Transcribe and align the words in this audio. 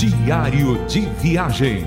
Diário 0.00 0.82
de 0.86 1.00
Viagem. 1.20 1.84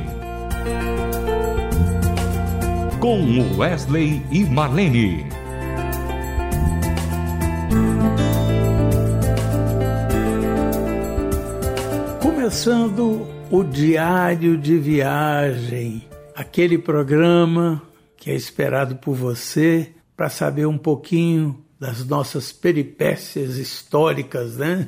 Com 2.99 3.57
Wesley 3.57 4.21
e 4.29 4.43
Marlene. 4.43 5.25
Começando 12.21 13.27
o 13.49 13.63
Diário 13.63 14.59
de 14.59 14.77
Viagem, 14.77 16.07
aquele 16.35 16.77
programa 16.77 17.81
que 18.15 18.29
é 18.29 18.35
esperado 18.35 18.97
por 18.97 19.15
você 19.15 19.91
para 20.15 20.29
saber 20.29 20.67
um 20.67 20.77
pouquinho 20.77 21.65
das 21.79 22.05
nossas 22.05 22.51
peripécias 22.51 23.57
históricas, 23.57 24.57
né? 24.57 24.87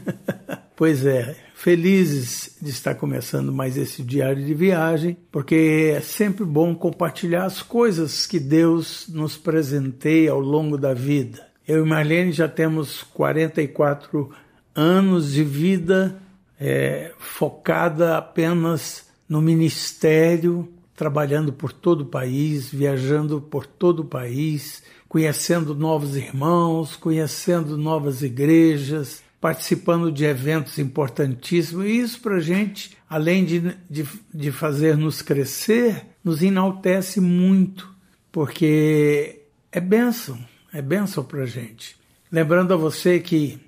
pois 0.76 1.05
é, 1.05 1.36
felizes 1.54 2.58
de 2.62 2.70
estar 2.70 2.96
começando 2.96 3.52
mais 3.52 3.78
esse 3.78 4.04
diário 4.04 4.44
de 4.46 4.54
viagem, 4.54 5.17
porque 5.31 5.94
é 5.95 6.02
sempre 6.02 6.44
bom 6.44 6.76
compartilhar 6.76 7.45
as 7.45 7.62
coisas 7.62 8.27
que 8.27 8.40
Deus 8.40 9.08
nos 9.08 9.38
presenteia 9.38 10.31
ao 10.31 10.40
longo 10.40 10.77
da 10.77 10.94
vida. 10.94 11.48
Eu 11.67 11.86
e 11.86 11.90
Marlene 11.90 12.31
já 12.31 12.48
temos 12.48 13.03
44 13.03 14.30
anos 14.76 15.31
de 15.31 15.44
vida 15.44 16.20
é, 16.59 17.12
focada 17.17 18.17
apenas 18.17 19.08
no 19.28 19.42
ministério, 19.42 20.70
trabalhando 20.95 21.52
por 21.52 21.73
todo 21.73 22.02
o 22.02 22.05
país, 22.05 22.70
viajando 22.70 23.42
por 23.42 23.66
todo 23.66 24.02
o 24.02 24.05
país, 24.05 24.84
conhecendo 25.08 25.73
novos 25.73 26.16
irmãos, 26.16 26.95
conhecendo 26.95 27.78
novas 27.78 28.22
igrejas, 28.22 29.25
participando 29.45 30.12
de 30.12 30.26
eventos 30.26 30.80
importantíssimos. 30.80 31.86
E 31.86 31.99
isso 31.99 32.20
para 32.20 32.38
a 32.38 32.40
gente, 32.40 32.98
além 33.08 33.45
de, 33.45 33.77
de, 33.88 34.03
de 34.34 34.52
fazer 34.52 34.98
nos 34.98 35.22
crescer, 35.22 36.03
nos 36.23 36.41
enaltece 36.41 37.22
muito, 37.22 37.88
porque 38.31 39.44
é 39.72 39.80
bênção, 39.80 40.44
é 40.73 40.81
bênção 40.81 41.23
para 41.23 41.44
a 41.44 41.45
gente. 41.45 41.95
Lembrando 42.31 42.73
a 42.73 42.75
você 42.75 43.20
que 43.20 43.59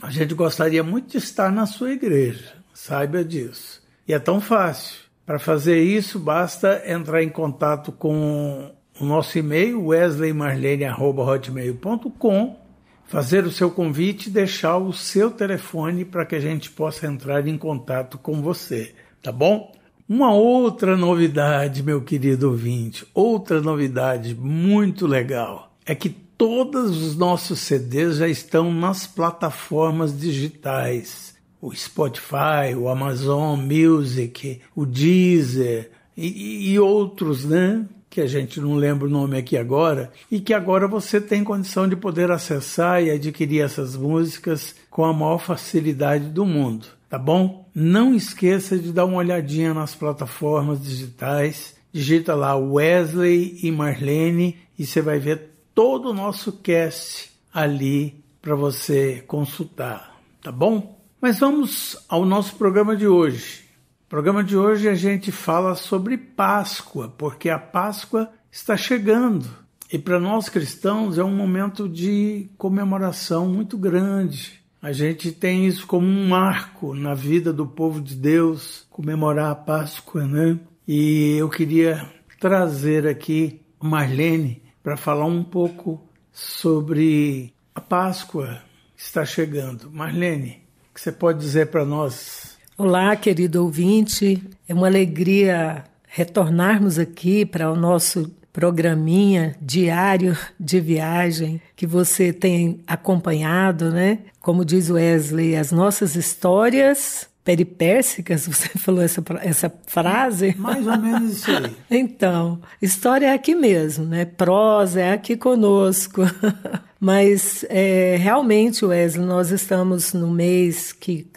a 0.00 0.10
gente 0.10 0.32
gostaria 0.32 0.82
muito 0.82 1.10
de 1.10 1.18
estar 1.18 1.52
na 1.52 1.66
sua 1.66 1.92
igreja, 1.92 2.54
saiba 2.72 3.22
disso. 3.22 3.82
E 4.08 4.14
é 4.14 4.18
tão 4.18 4.40
fácil. 4.40 4.96
Para 5.26 5.38
fazer 5.38 5.82
isso, 5.82 6.18
basta 6.18 6.90
entrar 6.90 7.22
em 7.22 7.28
contato 7.28 7.92
com 7.92 8.72
o 8.98 9.04
nosso 9.04 9.38
e-mail, 9.38 9.88
wesleymarlene.hotmail.com, 9.88 12.67
fazer 13.08 13.44
o 13.44 13.50
seu 13.50 13.70
convite 13.70 14.26
e 14.28 14.32
deixar 14.32 14.76
o 14.76 14.92
seu 14.92 15.30
telefone 15.30 16.04
para 16.04 16.26
que 16.26 16.36
a 16.36 16.40
gente 16.40 16.70
possa 16.70 17.06
entrar 17.06 17.48
em 17.48 17.58
contato 17.58 18.18
com 18.18 18.40
você, 18.42 18.94
tá 19.22 19.32
bom? 19.32 19.72
Uma 20.06 20.32
outra 20.32 20.96
novidade, 20.96 21.82
meu 21.82 22.02
querido 22.02 22.50
ouvinte, 22.50 23.06
outra 23.12 23.60
novidade 23.60 24.34
muito 24.34 25.06
legal, 25.06 25.74
é 25.84 25.94
que 25.94 26.10
todos 26.10 27.02
os 27.02 27.16
nossos 27.16 27.58
CDs 27.60 28.18
já 28.18 28.28
estão 28.28 28.72
nas 28.72 29.06
plataformas 29.06 30.16
digitais. 30.16 31.34
O 31.60 31.74
Spotify, 31.74 32.74
o 32.76 32.88
Amazon 32.88 33.58
Music, 33.58 34.60
o 34.76 34.86
Deezer 34.86 35.90
e, 36.16 36.72
e 36.72 36.78
outros, 36.78 37.44
né? 37.44 37.84
Que 38.10 38.20
a 38.20 38.26
gente 38.26 38.60
não 38.60 38.74
lembra 38.74 39.06
o 39.06 39.10
nome 39.10 39.36
aqui 39.36 39.56
agora, 39.56 40.10
e 40.30 40.40
que 40.40 40.54
agora 40.54 40.88
você 40.88 41.20
tem 41.20 41.44
condição 41.44 41.88
de 41.88 41.96
poder 41.96 42.30
acessar 42.30 43.02
e 43.02 43.10
adquirir 43.10 43.62
essas 43.62 43.96
músicas 43.96 44.74
com 44.90 45.04
a 45.04 45.12
maior 45.12 45.38
facilidade 45.38 46.28
do 46.28 46.44
mundo, 46.44 46.86
tá 47.08 47.18
bom? 47.18 47.68
Não 47.74 48.14
esqueça 48.14 48.78
de 48.78 48.92
dar 48.92 49.04
uma 49.04 49.18
olhadinha 49.18 49.74
nas 49.74 49.94
plataformas 49.94 50.82
digitais, 50.82 51.76
digita 51.92 52.34
lá 52.34 52.56
Wesley 52.56 53.58
e 53.62 53.70
Marlene 53.70 54.56
e 54.78 54.86
você 54.86 55.00
vai 55.00 55.18
ver 55.18 55.50
todo 55.74 56.10
o 56.10 56.14
nosso 56.14 56.52
cast 56.52 57.30
ali 57.52 58.14
para 58.40 58.54
você 58.54 59.22
consultar, 59.26 60.18
tá 60.42 60.50
bom? 60.50 60.98
Mas 61.20 61.40
vamos 61.40 61.96
ao 62.08 62.24
nosso 62.24 62.54
programa 62.54 62.96
de 62.96 63.06
hoje. 63.06 63.67
No 64.08 64.10
programa 64.10 64.42
de 64.42 64.56
hoje 64.56 64.88
a 64.88 64.94
gente 64.94 65.30
fala 65.30 65.74
sobre 65.74 66.16
Páscoa, 66.16 67.12
porque 67.18 67.50
a 67.50 67.58
Páscoa 67.58 68.30
está 68.50 68.74
chegando. 68.74 69.46
E 69.92 69.98
para 69.98 70.18
nós 70.18 70.48
cristãos 70.48 71.18
é 71.18 71.22
um 71.22 71.36
momento 71.36 71.86
de 71.86 72.48
comemoração 72.56 73.46
muito 73.50 73.76
grande. 73.76 74.64
A 74.80 74.92
gente 74.92 75.30
tem 75.30 75.66
isso 75.66 75.86
como 75.86 76.06
um 76.06 76.26
marco 76.26 76.94
na 76.94 77.12
vida 77.12 77.52
do 77.52 77.66
povo 77.66 78.00
de 78.00 78.14
Deus, 78.14 78.86
comemorar 78.88 79.50
a 79.50 79.54
Páscoa, 79.54 80.26
né? 80.26 80.58
E 80.86 81.36
eu 81.38 81.50
queria 81.50 82.10
trazer 82.40 83.06
aqui 83.06 83.60
Marlene 83.78 84.62
para 84.82 84.96
falar 84.96 85.26
um 85.26 85.44
pouco 85.44 86.02
sobre 86.32 87.52
a 87.74 87.80
Páscoa 87.82 88.62
que 88.96 89.02
está 89.02 89.26
chegando. 89.26 89.90
Marlene, 89.90 90.62
o 90.90 90.94
que 90.94 91.00
você 91.02 91.12
pode 91.12 91.40
dizer 91.40 91.66
para 91.66 91.84
nós 91.84 92.57
Olá, 92.80 93.16
querido 93.16 93.64
ouvinte. 93.64 94.40
É 94.68 94.72
uma 94.72 94.86
alegria 94.86 95.82
retornarmos 96.06 96.96
aqui 96.96 97.44
para 97.44 97.72
o 97.72 97.74
nosso 97.74 98.30
programinha 98.52 99.56
diário 99.60 100.38
de 100.60 100.78
viagem 100.78 101.60
que 101.74 101.84
você 101.84 102.32
tem 102.32 102.78
acompanhado, 102.86 103.90
né? 103.90 104.20
Como 104.40 104.64
diz 104.64 104.90
Wesley, 104.90 105.56
as 105.56 105.72
nossas 105.72 106.14
histórias 106.14 107.28
peripécicas, 107.42 108.46
você 108.46 108.68
falou 108.78 109.02
essa, 109.02 109.24
essa 109.40 109.74
frase? 109.88 110.54
Mais 110.56 110.86
ou 110.86 110.98
menos 110.98 111.32
isso 111.32 111.50
aí. 111.50 111.76
então, 111.90 112.60
história 112.80 113.26
é 113.26 113.32
aqui 113.32 113.56
mesmo, 113.56 114.04
né? 114.04 114.24
Prosa 114.24 115.00
é 115.00 115.12
aqui 115.14 115.36
conosco. 115.36 116.22
Mas 117.00 117.64
é, 117.68 118.16
realmente, 118.16 118.84
Wesley, 118.84 119.24
nós 119.24 119.52
estamos 119.52 120.12
no 120.12 120.28
mês 120.28 120.92
que 120.92 121.28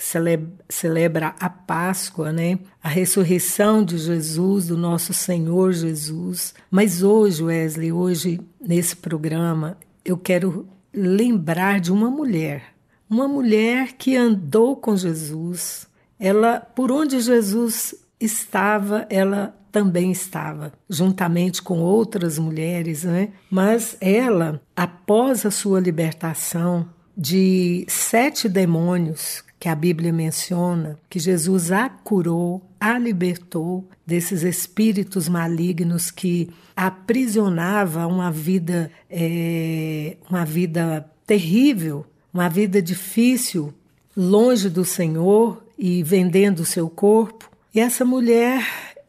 celebra, 0.67 1.35
a 1.39 1.49
Páscoa, 1.49 2.31
né? 2.31 2.57
A 2.83 2.89
ressurreição 2.89 3.83
de 3.83 3.97
Jesus, 3.99 4.67
do 4.67 4.77
nosso 4.77 5.13
Senhor 5.13 5.71
Jesus. 5.71 6.55
Mas 6.69 7.03
hoje, 7.03 7.43
Wesley, 7.43 7.91
hoje, 7.91 8.41
nesse 8.59 8.95
programa, 8.95 9.77
eu 10.03 10.17
quero 10.17 10.67
lembrar 10.91 11.79
de 11.79 11.91
uma 11.91 12.09
mulher. 12.09 12.73
Uma 13.07 13.27
mulher 13.27 13.93
que 13.93 14.15
andou 14.15 14.75
com 14.75 14.95
Jesus. 14.97 15.87
Ela, 16.19 16.59
por 16.59 16.91
onde 16.91 17.19
Jesus 17.19 17.93
estava, 18.19 19.05
ela 19.09 19.55
também 19.71 20.11
estava, 20.11 20.73
juntamente 20.89 21.61
com 21.61 21.79
outras 21.79 22.37
mulheres, 22.37 23.03
né? 23.03 23.29
Mas 23.49 23.95
ela, 24.01 24.61
após 24.75 25.45
a 25.45 25.51
sua 25.51 25.79
libertação 25.79 26.87
de 27.15 27.85
sete 27.87 28.49
demônios 28.49 29.43
que 29.59 29.69
a 29.69 29.75
Bíblia 29.75 30.11
menciona, 30.11 30.97
que 31.07 31.19
Jesus 31.19 31.71
a 31.71 31.87
curou, 31.87 32.67
a 32.79 32.97
libertou 32.97 33.87
desses 34.05 34.41
espíritos 34.41 35.29
malignos 35.29 36.09
que 36.09 36.49
aprisionava 36.75 38.07
uma 38.07 38.31
vida, 38.31 38.91
é, 39.07 40.17
uma 40.27 40.43
vida 40.43 41.05
terrível, 41.27 42.05
uma 42.33 42.49
vida 42.49 42.81
difícil, 42.81 43.71
longe 44.17 44.67
do 44.67 44.83
Senhor 44.83 45.63
e 45.77 46.01
vendendo 46.01 46.61
o 46.61 46.65
seu 46.65 46.89
corpo. 46.89 47.49
E 47.73 47.79
essa 47.79 48.03
mulher 48.03 48.65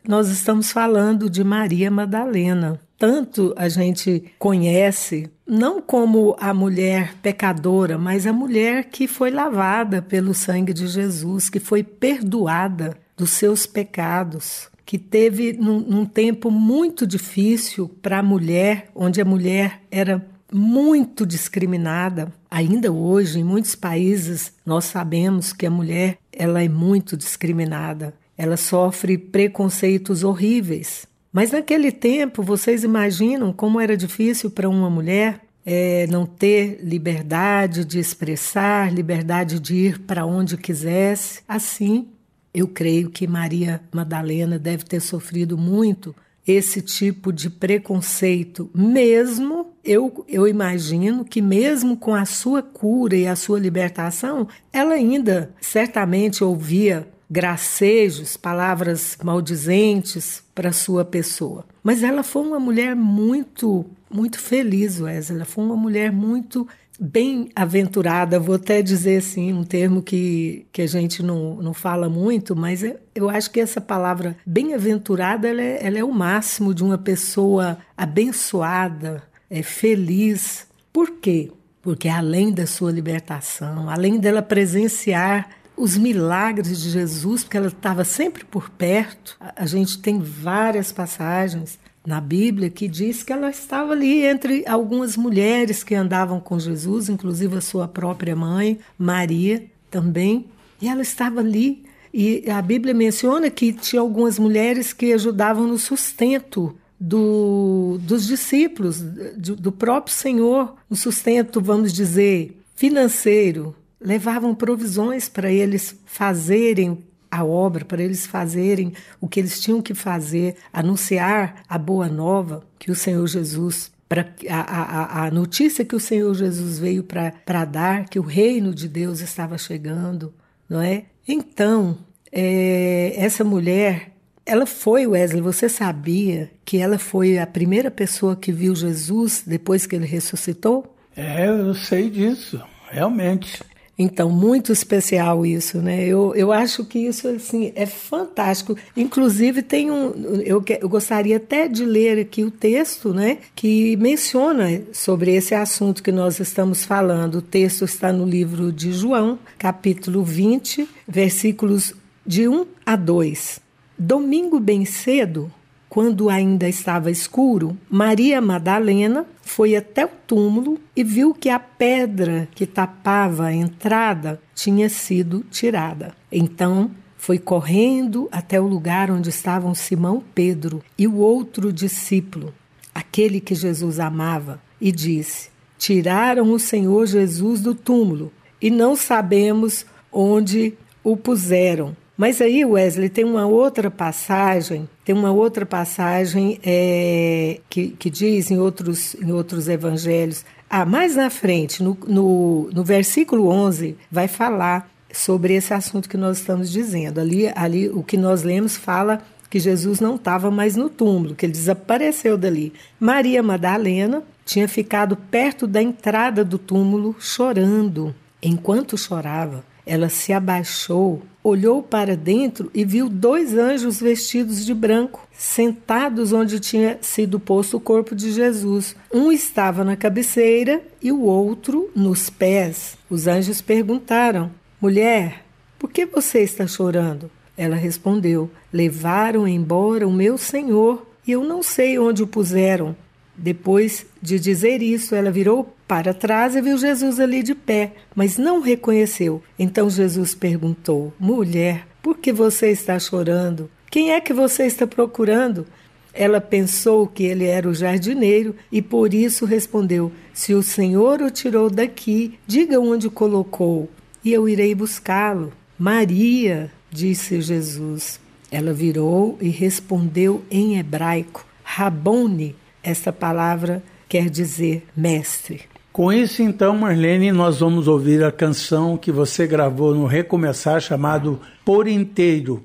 nós 0.07 0.29
estamos 0.29 0.73
falando 0.73 1.31
de 1.31 1.45
Maria 1.45 1.91
Madalena. 1.91 2.81
Tanto 2.99 3.53
a 3.57 3.69
gente 3.69 4.33
conhece, 4.39 5.29
não 5.47 5.81
como 5.83 6.37
a 6.39 6.55
mulher 6.55 7.15
pecadora, 7.21 7.99
mas 7.99 8.27
a 8.27 8.33
mulher 8.33 8.85
que 8.85 9.09
foi 9.09 9.31
lavada 9.31 10.01
pelo 10.01 10.33
sangue 10.35 10.73
de 10.73 10.87
Jesus, 10.87 11.51
que 11.51 11.59
foi 11.59 11.83
perdoada 11.83 12.97
dos 13.17 13.31
seus 13.31 13.67
pecados, 13.67 14.69
que 14.87 14.99
teve 14.99 15.53
num, 15.53 15.81
num 15.81 16.05
tempo 16.05 16.51
muito 16.51 17.07
difícil 17.07 17.89
para 18.01 18.19
a 18.19 18.23
mulher, 18.23 18.89
onde 18.95 19.21
a 19.21 19.25
mulher 19.25 19.81
era 19.91 20.25
muito 20.53 21.27
discriminada. 21.27 22.33
Ainda 22.51 22.93
hoje, 22.93 23.41
em 23.41 23.45
muitos 23.45 23.75
países, 23.75 24.53
nós 24.67 24.85
sabemos 24.85 25.53
que 25.53 25.67
a 25.67 25.71
mulher 25.71 26.19
ela 26.33 26.63
é 26.63 26.69
muito 26.69 27.17
discriminada. 27.17 28.15
Ela 28.43 28.57
sofre 28.57 29.17
preconceitos 29.17 30.25
horríveis. 30.25 31.07
Mas 31.33 31.53
naquele 31.53 31.93
tempo, 31.93 32.43
vocês 32.43 32.83
imaginam 32.83 33.53
como 33.53 33.81
era 33.81 33.97
difícil 33.97 34.51
para 34.51 34.69
uma 34.69 34.91
mulher 34.91 35.43
é, 35.65 36.09
não 36.09 36.27
ter 36.27 36.81
liberdade 36.83 37.85
de 37.85 38.01
expressar, 38.01 38.93
liberdade 38.93 39.61
de 39.61 39.77
ir 39.77 40.01
para 40.01 40.27
onde 40.27 40.57
quisesse. 40.57 41.41
Assim, 41.47 42.09
eu 42.53 42.67
creio 42.67 43.11
que 43.11 43.29
Maria 43.29 43.81
Madalena 43.93 44.59
deve 44.59 44.83
ter 44.87 44.99
sofrido 44.99 45.57
muito 45.57 46.13
esse 46.45 46.83
tipo 46.83 47.33
de 47.33 47.49
preconceito, 47.49 48.69
mesmo 48.75 49.69
eu, 49.85 50.25
eu 50.29 50.49
imagino 50.49 51.25
que, 51.25 51.41
mesmo 51.41 51.97
com 51.97 52.13
a 52.13 52.25
sua 52.25 52.61
cura 52.61 53.15
e 53.15 53.29
a 53.29 53.37
sua 53.37 53.61
libertação, 53.61 54.49
ela 54.73 54.95
ainda 54.95 55.55
certamente 55.61 56.43
ouvia 56.43 57.07
gracejos, 57.33 58.37
palavras 58.37 59.17
maldizentes 59.25 60.45
para 60.55 60.71
sua 60.71 61.03
pessoa. 61.03 61.65
Mas 61.83 62.03
ela 62.03 62.23
foi 62.23 62.43
uma 62.43 62.61
mulher 62.61 62.95
muito, 62.95 63.87
muito 64.13 64.39
feliz, 64.39 65.01
Wesley. 65.01 65.39
Ela 65.39 65.47
foi 65.47 65.65
uma 65.65 65.77
mulher 65.77 66.13
muito 66.13 66.69
bem-aventurada, 67.01 68.39
vou 68.39 68.57
até 68.57 68.83
dizer 68.83 69.17
assim, 69.17 69.51
um 69.51 69.65
termo 69.65 70.03
que, 70.03 70.67
que 70.71 70.83
a 70.83 70.87
gente 70.87 71.23
não, 71.23 71.57
não 71.57 71.73
fala 71.73 72.07
muito, 72.07 72.55
mas 72.55 72.83
eu, 72.83 72.99
eu 73.15 73.31
acho 73.31 73.51
que 73.51 73.61
essa 73.61 73.81
palavra 73.81 74.37
bem-aventurada 74.45 75.49
ela 75.49 75.63
é, 75.63 75.87
ela 75.87 75.99
é 75.99 76.05
o 76.05 76.13
máximo 76.13 76.75
de 76.75 76.85
uma 76.85 76.99
pessoa 76.99 77.79
abençoada, 77.97 79.23
é, 79.49 79.63
feliz. 79.63 80.67
Por 80.93 81.13
quê? 81.13 81.51
Porque 81.81 82.09
além 82.09 82.53
da 82.53 82.67
sua 82.67 82.93
libertação, 82.93 83.89
além 83.89 84.21
dela 84.21 84.43
presenciar 84.43 85.62
os 85.83 85.99
milagres 85.99 86.81
de 86.81 86.91
Jesus, 86.91 87.43
porque 87.43 87.57
ela 87.57 87.67
estava 87.67 88.05
sempre 88.05 88.45
por 88.45 88.71
perto, 88.71 89.37
a 89.41 89.67
gente 89.67 89.99
tem 89.99 90.21
várias 90.21 90.93
passagens 90.93 91.77
na 92.07 92.21
Bíblia 92.21 92.71
que 92.71 92.87
diz 92.87 93.25
que 93.25 93.33
ela 93.33 93.51
estava 93.51 93.91
ali 93.91 94.25
entre 94.25 94.65
algumas 94.69 95.17
mulheres 95.17 95.83
que 95.83 95.97
andavam 95.97 96.39
com 96.39 96.57
Jesus, 96.57 97.09
inclusive 97.09 97.57
a 97.57 97.61
sua 97.61 97.89
própria 97.89 98.37
mãe, 98.37 98.79
Maria 98.97 99.65
também, 99.91 100.47
e 100.81 100.87
ela 100.87 101.03
estava 101.03 101.41
ali. 101.41 101.83
E 102.15 102.49
a 102.49 102.63
Bíblia 102.63 102.95
menciona 102.95 103.51
que 103.51 103.73
tinha 103.73 104.01
algumas 104.01 104.39
mulheres 104.39 104.93
que 104.93 105.13
ajudavam 105.13 105.67
no 105.67 105.79
sustento 105.79 106.77
do, 106.99 107.99
dos 108.03 108.25
discípulos, 108.29 109.01
do, 109.01 109.57
do 109.57 109.73
próprio 109.73 110.15
Senhor, 110.15 110.77
no 110.89 110.95
sustento, 110.95 111.61
vamos 111.61 111.93
dizer, 111.93 112.57
financeiro. 112.77 113.75
Levavam 114.05 114.55
provisões 114.55 115.29
para 115.29 115.51
eles 115.51 115.95
fazerem 116.05 117.05
a 117.31 117.45
obra, 117.45 117.85
para 117.85 118.03
eles 118.03 118.27
fazerem 118.27 118.93
o 119.19 119.27
que 119.27 119.41
eles 119.41 119.59
tinham 119.59 119.81
que 119.81 119.95
fazer, 119.95 120.57
anunciar 120.71 121.63
a 121.67 121.79
boa 121.79 122.09
nova 122.09 122.63
que 122.79 122.91
o 122.91 122.95
Senhor 122.95 123.27
Jesus 123.27 123.91
para 124.07 124.29
a, 124.51 124.61
a, 124.61 125.25
a, 125.25 125.31
notícia 125.31 125.87
que 125.87 125.97
o 125.97 126.01
Senhor 126.01 126.35
Jesus 126.35 126.79
veio 126.79 127.03
para 127.03 127.65
dar, 127.65 128.05
que 128.05 128.19
o 128.19 128.23
reino 128.23 128.75
de 128.75 128.87
Deus 128.87 129.21
estava 129.21 129.57
chegando, 129.57 130.35
não 130.69 130.83
é? 130.83 131.05
Então, 131.27 131.97
é, 132.31 133.15
essa 133.17 133.43
mulher, 133.43 134.13
ela 134.45 134.67
foi, 134.67 135.07
Wesley, 135.07 135.41
você 135.41 135.67
sabia 135.67 136.51
que 136.63 136.77
ela 136.77 136.99
foi 136.99 137.39
a 137.39 137.47
primeira 137.47 137.91
pessoa 137.91 138.37
que 138.37 138.53
viu 138.53 138.75
Jesus 138.75 139.45
depois 139.47 139.87
que 139.87 139.97
ele 139.97 140.05
ressuscitou? 140.05 140.95
É, 141.17 141.47
eu 141.49 141.75
sei 141.75 142.11
disso, 142.11 142.61
realmente. 142.91 143.63
Então, 143.99 144.31
muito 144.31 144.73
especial 144.73 145.45
isso, 145.45 145.79
né? 145.79 146.05
Eu, 146.05 146.35
eu 146.35 146.51
acho 146.51 146.85
que 146.85 146.99
isso 146.99 147.29
assim, 147.29 147.73
é 147.75 147.85
fantástico. 147.85 148.77
Inclusive, 148.97 149.63
tem 149.63 149.91
um. 149.91 150.41
Eu, 150.45 150.65
eu 150.81 150.89
gostaria 150.89 151.37
até 151.37 151.69
de 151.69 151.85
ler 151.85 152.19
aqui 152.19 152.43
o 152.43 152.51
texto, 152.51 153.13
né? 153.13 153.39
Que 153.55 153.97
menciona 153.97 154.83
sobre 154.93 155.35
esse 155.35 155.55
assunto 155.55 156.03
que 156.03 156.11
nós 156.11 156.41
estamos 156.41 156.85
falando. 156.85 157.37
O 157.37 157.43
texto 157.43 157.85
está 157.85 158.13
no 158.13 158.25
livro 158.25 158.73
de 158.73 158.93
João, 158.93 159.39
capítulo 159.59 160.25
20, 160.25 160.89
versículos 161.07 161.95
de 162.27 162.49
1 162.49 162.67
a 162.87 162.97
2. 162.97 163.61
Domingo 163.99 164.59
bem 164.59 164.85
cedo, 164.87 165.53
quando 165.93 166.31
ainda 166.31 166.67
estava 166.67 167.11
escuro, 167.11 167.77
Maria 167.91 168.41
Madalena 168.41 169.27
foi 169.43 169.77
até 169.77 170.07
o 170.07 170.11
túmulo 170.27 170.81
e 170.97 171.05
viu 171.05 171.35
que 171.35 171.51
a 171.51 171.59
pedra 171.59 172.49
que 172.55 172.65
tapava 172.65 173.49
a 173.49 173.53
entrada 173.53 174.41
tinha 174.55 174.89
sido 174.89 175.45
tirada. 175.51 176.15
Então 176.33 176.91
foi 177.19 177.39
correndo 177.39 178.27
até 178.33 178.59
o 178.59 178.67
lugar 178.67 179.11
onde 179.11 179.29
estavam 179.29 179.75
Simão 179.75 180.25
Pedro 180.35 180.83
e 180.97 181.07
o 181.07 181.17
outro 181.17 181.71
discípulo, 181.71 182.55
aquele 182.95 183.39
que 183.39 183.55
Jesus 183.55 184.01
amava, 184.01 184.63
e 184.81 184.91
disse: 184.91 185.51
Tiraram 185.77 186.53
o 186.53 186.59
Senhor 186.59 187.05
Jesus 187.05 187.61
do 187.61 187.75
túmulo 187.75 188.33
e 188.63 188.71
não 188.71 188.97
sabemos 188.97 189.85
onde 190.11 190.73
o 191.05 191.19
puseram. 191.19 191.95
Mas 192.17 192.41
aí, 192.41 192.65
Wesley, 192.65 193.11
tem 193.11 193.25
uma 193.25 193.47
outra 193.47 193.91
passagem, 193.91 194.89
tem 195.05 195.15
uma 195.15 195.33
outra 195.33 195.67
passagem 195.67 196.59
é, 196.65 197.61
que, 197.69 197.89
que 197.91 198.09
diz 198.09 198.51
em 198.51 198.59
outros, 198.59 199.15
em 199.15 199.33
outros 199.33 199.69
evangelhos. 199.69 200.45
Ah, 200.71 200.85
mais 200.85 201.17
na 201.17 201.29
frente, 201.29 201.83
no, 201.83 201.99
no, 202.07 202.71
no 202.73 202.85
versículo 202.85 203.49
11, 203.49 203.97
vai 204.11 204.29
falar 204.29 204.89
sobre 205.13 205.55
esse 205.55 205.75
assunto 205.75 206.09
que 206.09 206.17
nós 206.17 206.39
estamos 206.39 206.71
dizendo. 206.71 207.21
Ali, 207.21 207.53
ali 207.55 207.89
o 207.89 208.03
que 208.03 208.17
nós 208.17 208.43
lemos 208.43 208.77
fala 208.77 209.23
que 209.51 209.59
Jesus 209.59 210.01
não 210.01 210.15
estava 210.15 210.51
mais 210.51 210.77
no 210.77 210.89
túmulo, 210.89 211.35
que 211.35 211.45
ele 211.45 211.53
desapareceu 211.53 212.39
dali. 212.39 212.73
Maria 212.99 213.43
Madalena 213.43 214.23
tinha 214.47 214.67
ficado 214.67 215.15
perto 215.15 215.67
da 215.67 215.83
entrada 215.83 216.43
do 216.43 216.57
túmulo 216.57 217.15
chorando. 217.19 218.15
Enquanto 218.43 218.97
chorava, 218.97 219.63
ela 219.85 220.09
se 220.09 220.33
abaixou, 220.33 221.23
olhou 221.43 221.83
para 221.83 222.17
dentro 222.17 222.71
e 222.73 222.85
viu 222.85 223.09
dois 223.09 223.57
anjos 223.57 224.01
vestidos 224.01 224.65
de 224.65 224.73
branco, 224.73 225.27
sentados 225.33 226.33
onde 226.33 226.61
tinha 226.61 226.99
sido 227.01 227.41
posto 227.41 227.77
o 227.77 227.81
corpo 227.81 228.15
de 228.15 228.31
Jesus. 228.31 228.95
Um 229.13 229.33
estava 229.33 229.83
na 229.85 229.97
cabeceira 229.97 230.83
e 231.03 231.11
o 231.11 231.23
outro 231.23 231.91
nos 231.95 232.31
pés. 232.31 232.97
Os 233.11 233.27
anjos 233.27 233.61
perguntaram: 233.61 234.51
Mulher, 234.81 235.45
por 235.79 235.91
que 235.91 236.07
você 236.07 236.41
está 236.41 236.67
chorando? 236.67 237.31
Ela 237.57 237.77
respondeu: 237.77 238.51
Levaram 238.73 239.47
embora 239.47 240.07
o 240.07 240.13
meu 240.13 240.39
senhor 240.39 241.07
e 241.27 241.33
eu 241.33 241.45
não 241.45 241.63
sei 241.63 241.99
onde 241.99 242.23
o 242.23 242.27
puseram. 242.27 242.97
Depois 243.37 244.07
de 244.21 244.39
dizer 244.39 244.83
isso, 244.83 245.15
ela 245.15 245.31
virou 245.31 245.75
para 245.93 246.15
trás 246.15 246.57
e 246.57 246.63
viu 246.63 246.79
Jesus 246.79 247.21
ali 247.21 247.43
de 247.43 247.55
pé, 247.55 247.93
mas 248.15 248.39
não 248.39 248.63
reconheceu. 248.63 249.43
Então 249.59 249.91
Jesus 249.91 250.35
perguntou: 250.35 251.13
Mulher, 251.21 251.87
por 252.01 252.17
que 252.17 252.33
você 252.33 252.71
está 252.71 252.99
chorando? 252.99 253.69
Quem 253.91 254.13
é 254.13 254.19
que 254.19 254.33
você 254.33 254.65
está 254.65 254.87
procurando? 254.87 255.67
Ela 256.15 256.41
pensou 256.41 257.07
que 257.07 257.25
ele 257.25 257.45
era 257.45 257.69
o 257.69 257.75
jardineiro 257.75 258.57
e 258.73 258.81
por 258.81 259.13
isso 259.13 259.45
respondeu: 259.45 260.11
Se 260.33 260.55
o 260.55 260.63
Senhor 260.63 261.21
o 261.21 261.31
tirou 261.31 261.69
daqui, 261.69 262.39
diga 262.47 262.81
onde 262.81 263.09
o 263.09 263.11
colocou, 263.11 263.91
e 264.25 264.33
eu 264.33 264.49
irei 264.49 264.75
buscá-lo. 264.75 265.53
Maria, 265.79 266.73
disse 266.91 267.43
Jesus. 267.43 268.19
Ela 268.51 268.73
virou 268.73 269.37
e 269.43 269.51
respondeu 269.51 270.43
em 270.51 270.79
hebraico: 270.79 271.47
Rabone, 271.63 272.57
esta 272.83 273.13
palavra 273.13 273.83
quer 274.09 274.31
dizer 274.31 274.87
mestre. 274.97 275.71
Com 275.93 276.11
isso, 276.11 276.41
então, 276.43 276.75
Marlene, 276.75 277.31
nós 277.31 277.61
vamos 277.61 277.87
ouvir 277.87 278.25
a 278.25 278.33
canção 278.33 278.97
que 278.97 279.13
você 279.13 279.47
gravou 279.47 279.95
no 279.95 280.07
Recomeçar, 280.07 280.81
chamado 280.81 281.39
Por 281.67 281.87
Inteiro. 281.87 282.63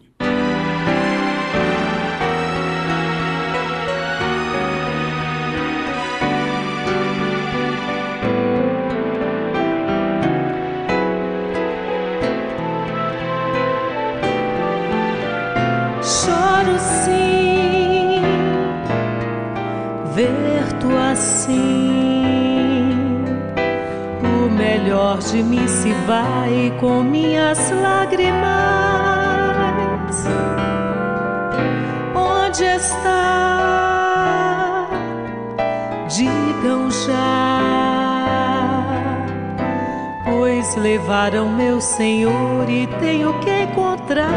De 25.15 25.41
mim 25.41 25.67
se 25.67 25.93
vai 26.05 26.71
com 26.79 27.01
minhas 27.01 27.71
lágrimas. 27.71 28.45
Onde 32.13 32.63
está? 32.63 33.27
Digam 36.09 36.91
já. 36.91 37.57
Pois 40.25 40.75
levaram 40.75 41.49
meu 41.49 41.79
Senhor 41.79 42.69
e 42.69 42.85
tenho 42.99 43.39
que 43.39 43.63
encontrar. 43.63 44.27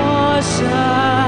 Oh, 0.00 0.40
jardineiro, 0.40 1.23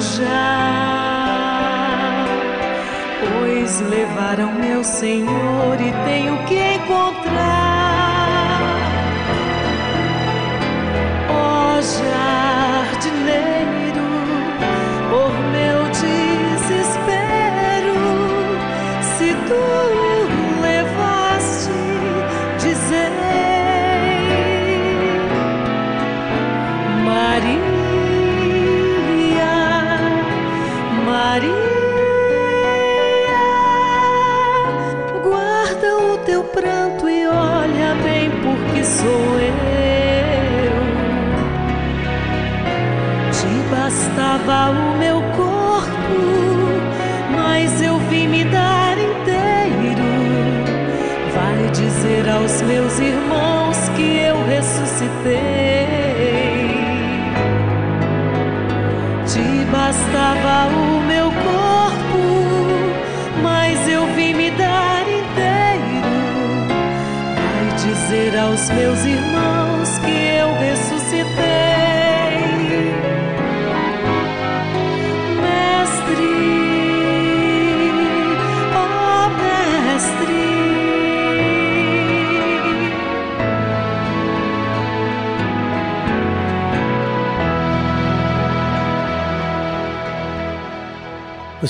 Já. 0.00 1.30
Pois 3.20 3.80
levaram 3.80 4.52
meu 4.54 4.82
Senhor 4.82 5.80
e 5.80 5.92
tenho 6.04 6.36
que 6.46 6.58
encontrar. 6.74 7.19
Aos 52.50 52.62
meus 52.62 52.98
irmãos 52.98 53.76
que 53.94 54.18
eu 54.18 54.44
ressuscitei. 54.44 55.86
Te 59.24 59.64
bastava 59.70 60.68
o 60.74 61.00
meu 61.02 61.26
corpo, 61.30 62.22
mas 63.42 63.88
eu 63.88 64.04
vim 64.14 64.34
me 64.34 64.50
dar 64.50 65.02
inteiro. 65.02 66.02
Vai 67.36 67.76
dizer 67.76 68.36
aos 68.36 68.68
meus 68.70 69.04
irmãos 69.04 69.49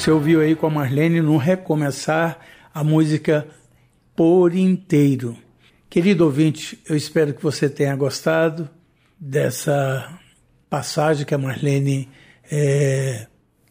Você 0.01 0.11
ouviu 0.11 0.41
aí 0.41 0.57
com 0.57 0.67
a 0.67 0.71
Marlene 0.71 1.21
no 1.21 1.37
Recomeçar 1.37 2.39
a 2.73 2.83
música 2.83 3.47
Por 4.17 4.55
Inteiro. 4.55 5.37
Querido 5.91 6.25
ouvinte, 6.25 6.81
eu 6.89 6.97
espero 6.97 7.35
que 7.35 7.43
você 7.43 7.69
tenha 7.69 7.95
gostado 7.95 8.67
dessa 9.21 10.19
passagem 10.71 11.27
que 11.27 11.35
a 11.35 11.39
Marlene 11.39 12.09
eh, 12.51 13.27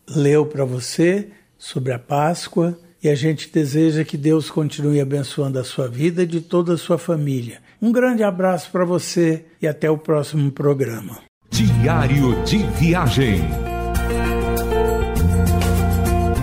leu 0.08 0.46
para 0.46 0.64
você 0.64 1.30
sobre 1.58 1.94
a 1.94 1.98
Páscoa 1.98 2.78
e 3.02 3.10
a 3.10 3.16
gente 3.16 3.52
deseja 3.52 4.04
que 4.04 4.16
Deus 4.16 4.52
continue 4.52 5.02
abençoando 5.02 5.58
a 5.58 5.64
sua 5.64 5.88
vida 5.88 6.22
e 6.22 6.28
de 6.28 6.42
toda 6.42 6.76
a 6.76 6.78
sua 6.78 7.00
família. 7.00 7.60
Um 7.82 7.92
grande 7.92 8.22
abraço 8.22 8.70
para 8.70 8.86
você 8.86 9.46
e 9.60 9.68
até 9.68 9.90
o 9.90 9.98
próximo 9.98 10.52
programa. 10.52 11.24
Diário 11.50 12.44
de 12.44 12.60
Viagem. 12.80 13.69